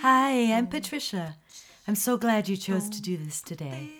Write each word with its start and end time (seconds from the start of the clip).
Hi, 0.00 0.52
I'm 0.52 0.68
Patricia. 0.68 1.36
I'm 1.88 1.96
so 1.96 2.16
glad 2.16 2.48
you 2.48 2.56
chose 2.56 2.88
to 2.90 3.02
do 3.02 3.16
this 3.16 3.42
today. 3.42 3.90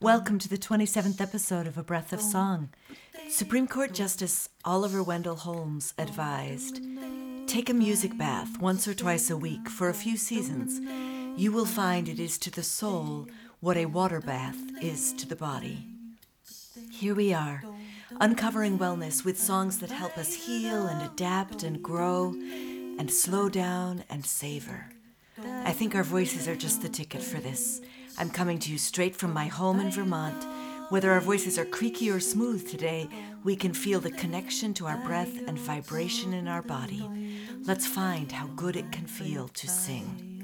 Welcome 0.00 0.38
to 0.38 0.48
the 0.48 0.56
27th 0.56 1.20
episode 1.20 1.66
of 1.66 1.76
A 1.76 1.82
Breath 1.82 2.14
of 2.14 2.22
Song. 2.22 2.70
Supreme 3.28 3.68
Court 3.68 3.92
Justice 3.92 4.48
Oliver 4.64 5.02
Wendell 5.02 5.36
Holmes 5.36 5.92
advised 5.98 6.80
Take 7.46 7.68
a 7.68 7.74
music 7.74 8.16
bath 8.16 8.58
once 8.60 8.88
or 8.88 8.94
twice 8.94 9.28
a 9.28 9.36
week 9.36 9.68
for 9.68 9.90
a 9.90 9.94
few 9.94 10.16
seasons. 10.16 10.80
You 11.38 11.52
will 11.52 11.66
find 11.66 12.08
it 12.08 12.18
is 12.18 12.36
to 12.38 12.50
the 12.50 12.64
soul 12.64 13.28
what 13.60 13.76
a 13.76 13.86
water 13.86 14.20
bath 14.20 14.58
is 14.82 15.12
to 15.12 15.28
the 15.28 15.36
body. 15.36 15.86
Here 16.90 17.14
we 17.14 17.32
are, 17.32 17.62
uncovering 18.20 18.76
wellness 18.76 19.24
with 19.24 19.38
songs 19.38 19.78
that 19.78 19.92
help 19.92 20.18
us 20.18 20.34
heal 20.34 20.88
and 20.88 21.00
adapt 21.00 21.62
and 21.62 21.80
grow 21.80 22.34
and 22.98 23.08
slow 23.08 23.48
down 23.48 24.02
and 24.10 24.26
savor. 24.26 24.90
I 25.64 25.70
think 25.70 25.94
our 25.94 26.02
voices 26.02 26.48
are 26.48 26.56
just 26.56 26.82
the 26.82 26.88
ticket 26.88 27.22
for 27.22 27.38
this. 27.38 27.82
I'm 28.18 28.30
coming 28.30 28.58
to 28.58 28.72
you 28.72 28.76
straight 28.76 29.14
from 29.14 29.32
my 29.32 29.46
home 29.46 29.78
in 29.78 29.92
Vermont. 29.92 30.44
Whether 30.90 31.12
our 31.12 31.20
voices 31.20 31.56
are 31.56 31.64
creaky 31.64 32.10
or 32.10 32.18
smooth 32.18 32.68
today, 32.68 33.08
we 33.44 33.54
can 33.54 33.72
feel 33.74 34.00
the 34.00 34.10
connection 34.10 34.74
to 34.74 34.86
our 34.86 34.98
breath 35.06 35.38
and 35.46 35.56
vibration 35.56 36.34
in 36.34 36.48
our 36.48 36.62
body. 36.62 37.08
Let's 37.62 37.86
find 37.86 38.32
how 38.32 38.48
good 38.56 38.74
it 38.74 38.90
can 38.90 39.06
feel 39.06 39.46
to 39.46 39.68
sing. 39.68 40.37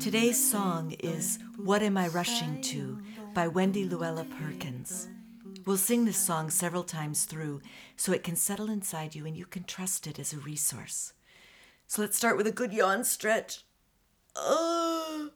Today's 0.00 0.42
song 0.50 0.92
is 1.00 1.38
What 1.58 1.82
Am 1.82 1.98
I 1.98 2.08
Rushing 2.08 2.62
To 2.62 2.98
by 3.34 3.48
Wendy 3.48 3.84
Luella 3.84 4.24
Perkins. 4.24 5.08
We'll 5.66 5.76
sing 5.76 6.06
this 6.06 6.16
song 6.16 6.48
several 6.48 6.84
times 6.84 7.26
through 7.26 7.60
so 7.96 8.10
it 8.10 8.24
can 8.24 8.34
settle 8.34 8.70
inside 8.70 9.14
you 9.14 9.26
and 9.26 9.36
you 9.36 9.44
can 9.44 9.64
trust 9.64 10.06
it 10.06 10.18
as 10.18 10.32
a 10.32 10.38
resource. 10.38 11.12
So 11.86 12.00
let's 12.00 12.16
start 12.16 12.38
with 12.38 12.46
a 12.46 12.50
good 12.50 12.72
yawn 12.72 13.04
stretch. 13.04 13.64
Uh, 14.34 15.26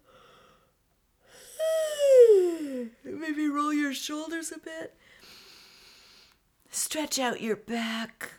maybe 3.04 3.48
roll 3.48 3.74
your 3.74 3.92
shoulders 3.92 4.50
a 4.50 4.58
bit. 4.58 4.94
Stretch 6.70 7.18
out 7.18 7.42
your 7.42 7.56
back. 7.56 8.30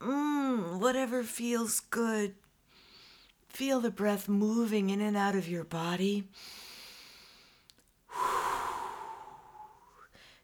Mmm, 0.00 0.78
whatever 0.78 1.24
feels 1.24 1.80
good. 1.80 2.36
Feel 3.48 3.80
the 3.80 3.90
breath 3.90 4.28
moving 4.28 4.90
in 4.90 5.00
and 5.00 5.16
out 5.16 5.34
of 5.34 5.48
your 5.48 5.64
body. 5.64 6.24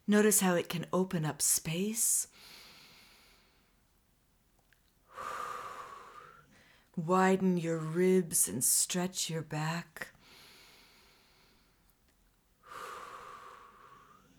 Notice 0.06 0.40
how 0.40 0.54
it 0.54 0.68
can 0.68 0.86
open 0.92 1.24
up 1.24 1.40
space. 1.40 2.26
Widen 6.96 7.56
your 7.56 7.78
ribs 7.78 8.48
and 8.48 8.62
stretch 8.62 9.30
your 9.30 9.42
back. 9.42 10.08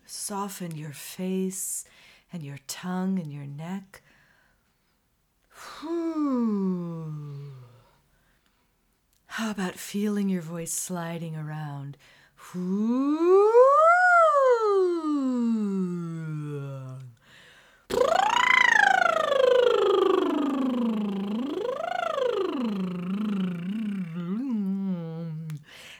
Soften 0.04 0.76
your 0.76 0.92
face 0.92 1.84
and 2.32 2.42
your 2.42 2.58
tongue 2.66 3.18
and 3.18 3.32
your 3.32 3.46
neck. 3.46 4.02
How 9.26 9.43
about 9.54 9.76
feeling 9.76 10.28
your 10.28 10.42
voice 10.42 10.72
sliding 10.72 11.36
around? 11.36 11.96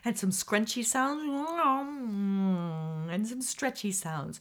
And 0.05 0.19
some 0.19 0.31
scrunchy 0.31 0.84
sounds 0.84 1.23
and 3.09 3.28
some 3.28 3.41
stretchy 3.41 3.93
sounds. 3.93 4.41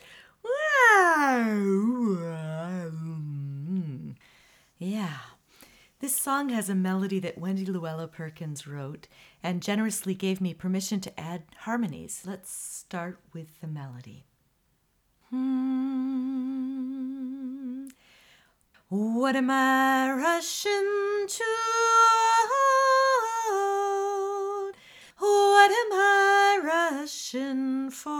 Yeah. 4.79 5.32
This 6.03 6.17
song 6.17 6.49
has 6.49 6.67
a 6.67 6.75
melody 6.75 7.19
that 7.19 7.37
Wendy 7.37 7.65
Luella 7.65 8.09
Perkins 8.09 8.67
wrote 8.67 9.07
and 9.41 9.63
generously 9.63 10.13
gave 10.13 10.41
me 10.41 10.53
permission 10.53 10.99
to 10.99 11.17
add 11.17 11.43
harmonies. 11.59 12.23
Let's 12.25 12.51
start 12.51 13.19
with 13.31 13.61
the 13.61 13.67
melody. 13.67 14.25
Hmm. 15.29 15.77
What 18.89 19.37
am 19.37 19.49
I 19.49 20.11
rushing 20.11 21.25
to? 21.25 21.43
What 25.19 25.71
am 25.71 25.93
I 25.93 26.59
rushing 26.65 27.91
for? 27.91 28.11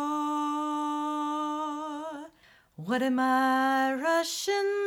What 2.77 3.03
am 3.03 3.19
I 3.19 3.93
rushing 3.93 4.82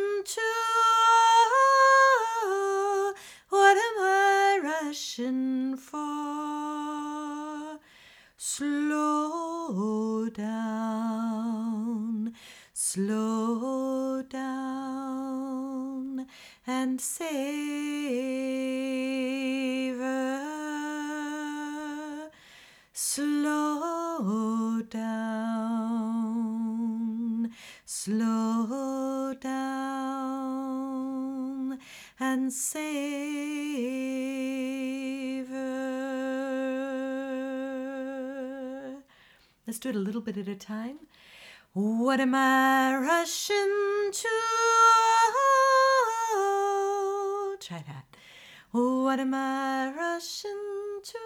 Slow 9.66 10.28
down, 10.28 12.32
slow 12.72 14.22
down, 14.22 16.26
and 16.64 17.00
savor. 17.00 17.24
Slow 22.92 24.82
down, 24.82 26.30
slow 27.84 29.34
down, 29.40 30.86
and 32.20 32.52
savor. 32.52 34.15
Let's 39.66 39.80
do 39.80 39.88
it 39.88 39.96
a 39.96 39.98
little 39.98 40.20
bit 40.20 40.36
at 40.36 40.46
a 40.46 40.54
time. 40.54 40.98
What 41.72 42.20
am 42.20 42.36
I 42.36 42.96
rushing 42.96 44.12
to? 44.12 44.28
Try 47.58 47.82
that. 47.84 48.04
What 48.70 49.18
am 49.18 49.34
I 49.34 49.92
rushing 49.96 51.00
to? 51.02 51.18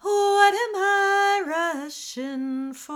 What 0.00 0.54
am 0.54 0.74
I 0.74 1.44
rushing 1.46 2.72
for? 2.72 2.92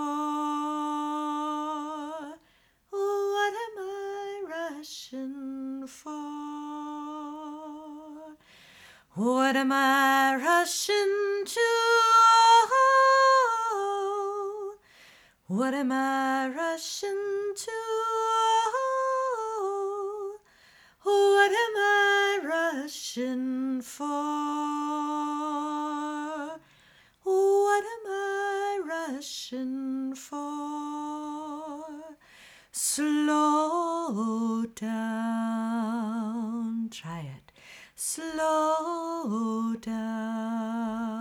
What 2.91 3.53
am 3.65 3.77
I 3.79 4.43
rushing 4.49 5.87
for? 5.87 6.37
What 9.13 9.55
am 9.55 9.71
I 9.71 10.35
rushing 10.35 11.43
to? 11.45 11.76
What 15.57 15.73
am 15.73 15.91
I 15.91 16.49
rushing 16.55 17.53
to? 17.55 17.71
What 21.01 21.51
am 21.51 21.75
I 21.77 22.39
rushing 22.45 23.81
for? 23.81 24.05
What 27.23 27.83
am 27.95 28.05
I 28.05 28.81
rushing 28.85 30.13
for? 30.13 31.85
Slow 32.71 34.63
down. 34.75 34.99
Try 36.91 37.31
it. 37.35 37.51
Slow 37.95 39.73
down. 39.81 41.17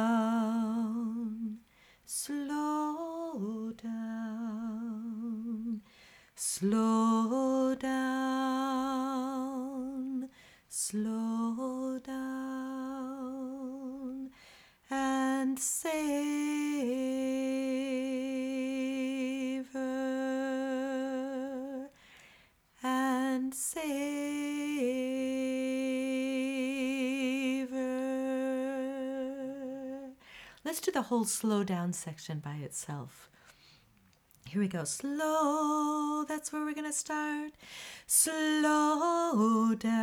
Let's 30.76 30.84
do 30.84 30.92
the 30.92 31.00
whole 31.08 31.24
slow 31.24 31.64
down 31.64 31.94
section 31.94 32.38
by 32.38 32.56
itself. 32.56 33.30
Here 34.46 34.60
we 34.60 34.68
go. 34.68 34.84
Slow, 34.84 36.26
that's 36.28 36.52
where 36.52 36.66
we're 36.66 36.74
going 36.74 36.84
to 36.84 36.92
start. 36.92 37.52
Slow 38.06 39.74
down, 39.74 39.94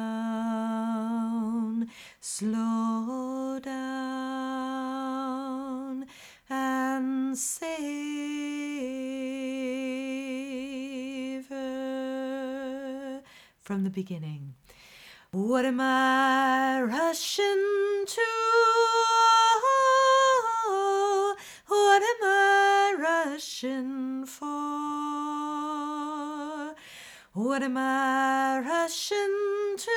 slow 2.21 2.76
and 7.37 7.39
savor 7.39 7.85
from 13.61 13.85
the 13.85 13.91
beginning. 13.91 14.55
What 15.33 15.67
am 15.67 15.81
I 15.81 16.81
rushing 16.81 18.05
to? 18.07 18.23
What 21.69 22.03
am 22.03 22.23
I 22.23 22.95
rushing 22.99 24.25
for? 24.25 24.47
What 27.35 27.63
am 27.63 27.77
I 27.77 28.63
rushing 28.65 29.77
to? 29.77 29.91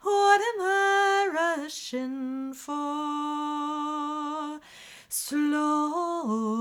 What 0.00 0.40
am 0.40 0.60
I 0.60 1.28
rushing 1.34 2.54
for? 2.54 3.43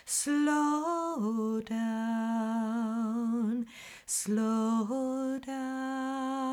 Slow 0.05 1.63
down, 1.63 1.97
slow 4.05 5.39
down, 5.39 6.53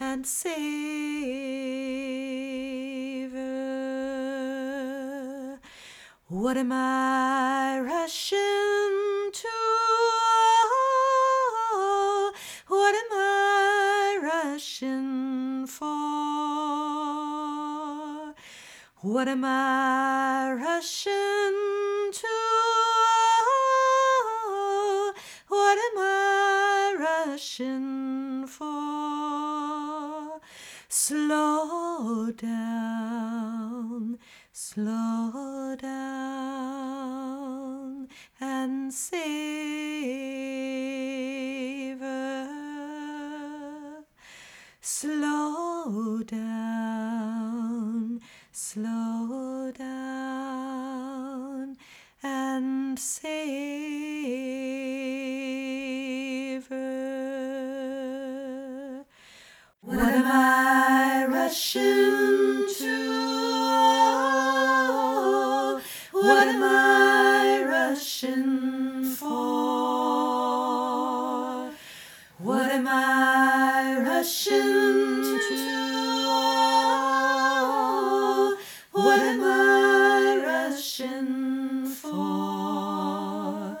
and 0.00 0.26
savor. 0.26 0.97
What 6.30 6.58
am 6.58 6.72
I 6.72 7.80
rushing 7.80 9.30
to? 9.32 9.48
What 12.66 12.94
am 12.94 13.12
I 13.12 14.18
rushing 14.22 15.66
for? 15.66 15.86
What 19.00 19.26
am 19.26 19.42
I 19.42 20.52
rushing 20.52 22.12
to? 22.12 22.26
What 25.48 25.78
am 25.78 25.96
I 25.96 26.94
rushing 27.00 28.46
for? 28.46 30.42
Slow 30.90 32.30
down, 32.32 32.77
Slow 44.80 46.22
down, 46.24 48.20
slow 48.52 49.07
Rushing 74.28 75.22
to? 75.24 75.38
What 78.92 79.20
am 79.20 79.42
I 79.42 80.42
rushing 80.44 81.86
for? 81.86 83.78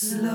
slow 0.04 0.33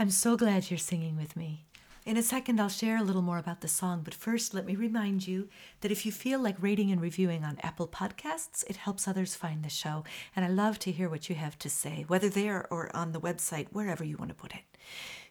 I'm 0.00 0.08
so 0.08 0.34
glad 0.34 0.70
you're 0.70 0.78
singing 0.78 1.18
with 1.18 1.36
me. 1.36 1.66
In 2.06 2.16
a 2.16 2.22
second, 2.22 2.58
I'll 2.58 2.70
share 2.70 2.96
a 2.96 3.02
little 3.02 3.20
more 3.20 3.36
about 3.36 3.60
the 3.60 3.68
song, 3.68 4.00
but 4.02 4.14
first, 4.14 4.54
let 4.54 4.64
me 4.64 4.74
remind 4.74 5.26
you 5.26 5.50
that 5.82 5.92
if 5.92 6.06
you 6.06 6.10
feel 6.10 6.40
like 6.40 6.56
rating 6.58 6.90
and 6.90 7.02
reviewing 7.02 7.44
on 7.44 7.58
Apple 7.62 7.86
Podcasts, 7.86 8.64
it 8.66 8.76
helps 8.76 9.06
others 9.06 9.34
find 9.34 9.62
the 9.62 9.68
show. 9.68 10.04
And 10.34 10.42
I 10.42 10.48
love 10.48 10.78
to 10.78 10.90
hear 10.90 11.10
what 11.10 11.28
you 11.28 11.34
have 11.34 11.58
to 11.58 11.68
say, 11.68 12.06
whether 12.08 12.30
there 12.30 12.66
or 12.70 12.90
on 12.96 13.12
the 13.12 13.20
website, 13.20 13.66
wherever 13.72 14.02
you 14.02 14.16
want 14.16 14.30
to 14.30 14.34
put 14.34 14.54
it. 14.54 14.62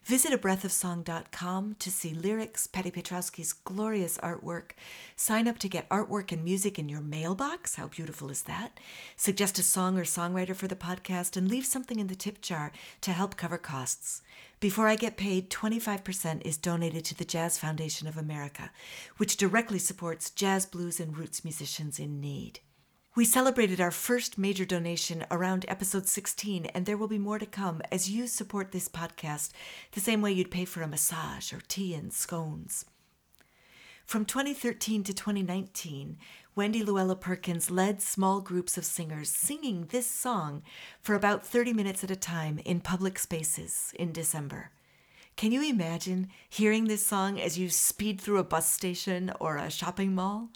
Visit 0.03 0.39
abreathofsong.com 0.39 1.75
to 1.79 1.91
see 1.91 2.13
lyrics, 2.13 2.67
Patty 2.67 2.91
Petrowski's 2.91 3.53
glorious 3.53 4.17
artwork. 4.19 4.71
Sign 5.15 5.47
up 5.47 5.59
to 5.59 5.67
get 5.67 5.89
artwork 5.89 6.31
and 6.31 6.43
music 6.43 6.79
in 6.79 6.89
your 6.89 7.01
mailbox. 7.01 7.75
How 7.75 7.87
beautiful 7.87 8.29
is 8.29 8.43
that? 8.43 8.79
Suggest 9.15 9.59
a 9.59 9.63
song 9.63 9.97
or 9.97 10.03
songwriter 10.03 10.55
for 10.55 10.67
the 10.67 10.75
podcast 10.75 11.35
and 11.35 11.49
leave 11.49 11.65
something 11.65 11.99
in 11.99 12.07
the 12.07 12.15
tip 12.15 12.41
jar 12.41 12.71
to 13.01 13.11
help 13.11 13.35
cover 13.35 13.57
costs. 13.57 14.21
Before 14.59 14.89
I 14.89 14.97
get 14.97 15.15
paid, 15.15 15.49
25% 15.49 16.45
is 16.45 16.57
donated 16.57 17.05
to 17.05 17.15
the 17.15 17.23
Jazz 17.23 17.57
Foundation 17.57 18.09
of 18.09 18.17
America, 18.17 18.71
which 19.15 19.37
directly 19.37 19.79
supports 19.79 20.31
jazz, 20.31 20.65
blues, 20.65 20.99
and 20.99 21.17
roots 21.17 21.45
musicians 21.45 21.97
in 21.97 22.19
need. 22.19 22.59
We 23.15 23.23
celebrated 23.23 23.79
our 23.79 23.89
first 23.89 24.37
major 24.37 24.65
donation 24.65 25.25
around 25.31 25.63
episode 25.69 26.07
16, 26.07 26.65
and 26.65 26.85
there 26.85 26.97
will 26.97 27.07
be 27.07 27.17
more 27.17 27.39
to 27.39 27.45
come 27.45 27.81
as 27.89 28.09
you 28.09 28.27
support 28.27 28.73
this 28.73 28.89
podcast 28.89 29.51
the 29.93 30.01
same 30.01 30.21
way 30.21 30.33
you'd 30.33 30.51
pay 30.51 30.65
for 30.65 30.81
a 30.81 30.89
massage 30.89 31.53
or 31.53 31.61
tea 31.69 31.93
and 31.93 32.11
scones. 32.11 32.83
From 34.05 34.25
2013 34.25 35.03
to 35.03 35.13
2019, 35.13 36.17
Wendy 36.59 36.83
Luella 36.83 37.15
Perkins 37.15 37.71
led 37.71 38.01
small 38.01 38.41
groups 38.41 38.77
of 38.77 38.83
singers 38.83 39.29
singing 39.29 39.85
this 39.91 40.05
song 40.05 40.61
for 40.99 41.15
about 41.15 41.45
30 41.45 41.71
minutes 41.71 42.03
at 42.03 42.11
a 42.11 42.17
time 42.17 42.59
in 42.65 42.81
public 42.81 43.17
spaces 43.17 43.93
in 43.97 44.11
December. 44.11 44.71
Can 45.37 45.53
you 45.53 45.63
imagine 45.63 46.27
hearing 46.49 46.83
this 46.83 47.07
song 47.07 47.39
as 47.39 47.57
you 47.57 47.69
speed 47.69 48.19
through 48.19 48.39
a 48.39 48.43
bus 48.43 48.69
station 48.69 49.31
or 49.39 49.55
a 49.55 49.71
shopping 49.71 50.13
mall? 50.13 50.49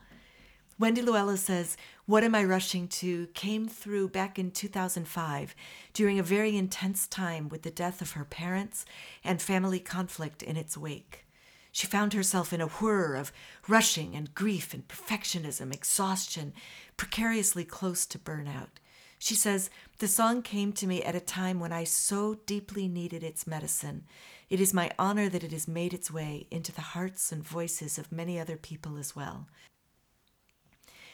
Wendy 0.78 1.02
Luella 1.02 1.38
says, 1.38 1.78
What 2.06 2.26
Am 2.26 2.36
I 2.36 2.44
Rushing 2.44 2.90
To 2.90 3.28
came 3.28 3.70
through 3.70 4.10
back 4.10 4.38
in 4.38 4.52
2005 4.52 5.56
during 5.94 6.20
a 6.20 6.24
very 6.24 6.58
intense 6.58 7.08
time 7.08 7.48
with 7.48 7.62
the 7.62 7.72
death 7.72 8.02
of 8.02 8.12
her 8.12 8.26
parents 8.26 8.84
and 9.24 9.42
family 9.42 9.80
conflict 9.80 10.44
in 10.44 10.58
its 10.58 10.78
wake. 10.78 11.23
She 11.74 11.88
found 11.88 12.14
herself 12.14 12.54
in 12.54 12.62
a 12.62 12.68
whir 12.68 13.16
of 13.16 13.34
rushing 13.68 14.16
and 14.16 14.34
grief 14.36 14.76
and 14.76 14.88
perfectionism, 14.88 15.74
exhaustion, 15.74 16.54
precariously 16.98 17.66
close 17.66 18.06
to 18.06 18.20
burnout. 18.20 18.78
She 19.18 19.34
says, 19.34 19.72
The 19.98 20.08
song 20.08 20.44
came 20.44 20.72
to 20.74 20.86
me 20.86 21.02
at 21.02 21.16
a 21.16 21.20
time 21.20 21.60
when 21.60 21.74
I 21.74 21.84
so 21.84 22.36
deeply 22.46 22.88
needed 22.88 23.24
its 23.24 23.48
medicine. 23.48 24.04
It 24.52 24.62
is 24.62 24.72
my 24.72 24.92
honor 25.00 25.30
that 25.30 25.44
it 25.44 25.52
has 25.52 25.68
made 25.68 25.96
its 25.96 26.12
way 26.12 26.46
into 26.52 26.72
the 26.72 26.82
hearts 26.82 27.32
and 27.32 27.44
voices 27.44 27.98
of 27.98 28.12
many 28.12 28.40
other 28.40 28.56
people 28.56 28.98
as 28.98 29.16
well. 29.16 29.48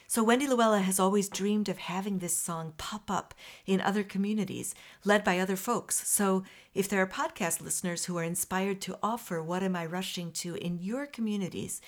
So 0.09 0.23
Wendy 0.23 0.47
Luella 0.47 0.79
has 0.79 0.99
always 0.99 1.29
dreamed 1.29 1.69
of 1.69 1.77
having 1.77 2.17
this 2.17 2.35
song 2.35 2.73
pop 2.79 3.11
up 3.11 3.35
in 3.67 3.79
other 3.79 4.03
communities, 4.03 4.73
led 5.05 5.23
by 5.23 5.37
other 5.37 5.55
folks. 5.55 6.09
So 6.09 6.43
if 6.73 6.89
there 6.89 6.99
are 6.99 7.05
podcast 7.05 7.61
listeners 7.61 8.05
who 8.05 8.17
are 8.17 8.23
inspired 8.23 8.81
to 8.81 8.97
offer 9.03 9.43
What 9.43 9.61
Am 9.61 9.75
I 9.75 9.85
Rushing 9.85 10.31
To 10.31 10.55
in 10.55 10.79
your 10.79 11.05
communities, 11.05 11.79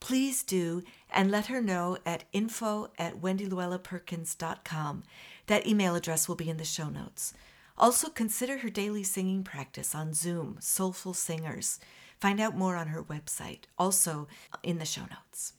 please 0.00 0.42
do 0.42 0.82
and 1.10 1.30
let 1.30 1.46
her 1.46 1.62
know 1.62 1.96
at 2.04 2.24
info 2.32 2.90
at 2.98 3.20
wendyluellaperkins.com. 3.20 5.04
That 5.46 5.64
email 5.64 5.94
address 5.94 6.26
will 6.26 6.34
be 6.34 6.50
in 6.50 6.56
the 6.56 6.64
show 6.64 6.88
notes. 6.88 7.34
Also, 7.78 8.08
consider 8.08 8.58
her 8.58 8.70
daily 8.70 9.04
singing 9.04 9.44
practice 9.44 9.94
on 9.94 10.12
Zoom, 10.12 10.56
Soulful 10.58 11.14
Singers. 11.14 11.78
Find 12.18 12.40
out 12.40 12.56
more 12.56 12.74
on 12.74 12.88
her 12.88 13.04
website, 13.04 13.66
also 13.78 14.26
in 14.64 14.78
the 14.78 14.84
show 14.84 15.02
notes. 15.02 15.52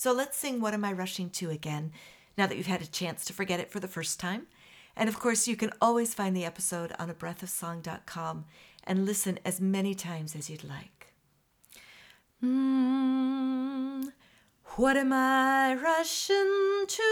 So 0.00 0.12
let's 0.12 0.38
sing 0.38 0.62
What 0.62 0.72
Am 0.72 0.82
I 0.82 0.94
Rushing 0.94 1.28
To 1.28 1.50
again, 1.50 1.92
now 2.38 2.46
that 2.46 2.56
you've 2.56 2.66
had 2.66 2.80
a 2.80 2.86
chance 2.86 3.22
to 3.26 3.34
forget 3.34 3.60
it 3.60 3.70
for 3.70 3.80
the 3.80 3.86
first 3.86 4.18
time. 4.18 4.46
And 4.96 5.10
of 5.10 5.20
course, 5.20 5.46
you 5.46 5.56
can 5.56 5.72
always 5.78 6.14
find 6.14 6.34
the 6.34 6.46
episode 6.46 6.94
on 6.98 7.10
a 7.10 7.14
breathofsong.com 7.14 8.46
and 8.84 9.04
listen 9.04 9.38
as 9.44 9.60
many 9.60 9.94
times 9.94 10.34
as 10.34 10.48
you'd 10.48 10.64
like. 10.64 11.12
Mm, 12.42 14.10
what 14.76 14.96
am 14.96 15.12
I 15.12 15.74
rushing 15.74 16.86
to? 16.88 17.02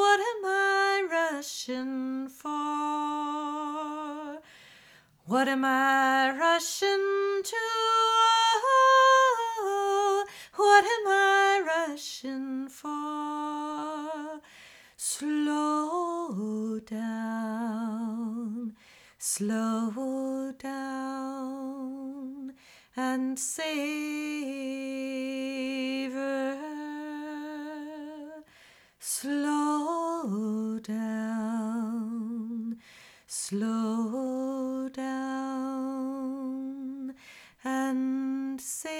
What 0.00 0.18
am 0.18 0.44
I 0.44 1.06
rushing 1.12 2.26
for? 2.26 2.58
What 5.26 5.46
am 5.46 5.64
I 5.64 6.36
rushing 6.36 7.42
to? 7.44 8.37
What 10.78 10.86
am 10.86 11.06
I 11.08 11.60
rushing 11.66 12.68
for? 12.68 14.40
Slow 14.96 16.78
down, 16.86 18.76
slow 19.18 20.52
down, 20.56 22.52
and 22.96 23.36
savor. 23.36 23.88
Slow 29.00 30.78
down, 30.78 32.76
slow 33.26 34.88
down, 34.90 36.34
and 37.64 38.60
savor. 38.60 38.97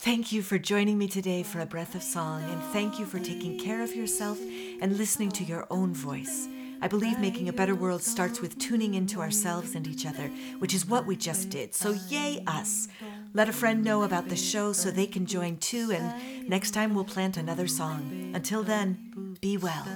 Thank 0.00 0.32
you 0.32 0.40
for 0.40 0.58
joining 0.58 0.96
me 0.96 1.08
today 1.08 1.42
for 1.42 1.60
a 1.60 1.66
breath 1.66 1.94
of 1.94 2.02
song, 2.02 2.42
and 2.44 2.62
thank 2.72 2.98
you 2.98 3.04
for 3.04 3.18
taking 3.18 3.58
care 3.58 3.82
of 3.82 3.94
yourself 3.94 4.40
and 4.80 4.96
listening 4.96 5.28
to 5.32 5.44
your 5.44 5.66
own 5.68 5.92
voice. 5.92 6.48
I 6.80 6.88
believe 6.88 7.18
making 7.18 7.50
a 7.50 7.52
better 7.52 7.74
world 7.74 8.02
starts 8.02 8.40
with 8.40 8.58
tuning 8.58 8.94
into 8.94 9.20
ourselves 9.20 9.74
and 9.74 9.86
each 9.86 10.06
other, 10.06 10.28
which 10.58 10.72
is 10.72 10.86
what 10.86 11.04
we 11.04 11.16
just 11.16 11.50
did. 11.50 11.74
So, 11.74 11.90
yay, 12.08 12.42
us! 12.46 12.88
Let 13.34 13.50
a 13.50 13.52
friend 13.52 13.84
know 13.84 14.04
about 14.04 14.30
the 14.30 14.36
show 14.36 14.72
so 14.72 14.90
they 14.90 15.06
can 15.06 15.26
join 15.26 15.58
too, 15.58 15.92
and 15.92 16.48
next 16.48 16.70
time 16.70 16.94
we'll 16.94 17.04
plant 17.04 17.36
another 17.36 17.66
song. 17.66 18.32
Until 18.34 18.62
then, 18.62 19.36
be 19.42 19.58
well. 19.58 19.86